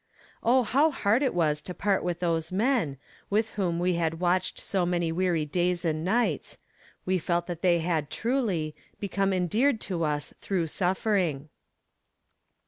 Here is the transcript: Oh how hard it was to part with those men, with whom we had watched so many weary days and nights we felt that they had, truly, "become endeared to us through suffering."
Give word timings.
Oh 0.41 0.63
how 0.63 0.89
hard 0.89 1.21
it 1.21 1.31
was 1.35 1.61
to 1.61 1.75
part 1.75 2.03
with 2.03 2.21
those 2.21 2.51
men, 2.51 2.97
with 3.29 3.51
whom 3.51 3.77
we 3.77 3.93
had 3.93 4.19
watched 4.19 4.59
so 4.59 4.83
many 4.83 5.11
weary 5.11 5.45
days 5.45 5.85
and 5.85 6.03
nights 6.03 6.57
we 7.05 7.19
felt 7.19 7.45
that 7.45 7.61
they 7.61 7.81
had, 7.81 8.09
truly, 8.09 8.75
"become 8.99 9.31
endeared 9.31 9.79
to 9.81 10.01
us 10.01 10.33
through 10.41 10.65
suffering." 10.65 11.49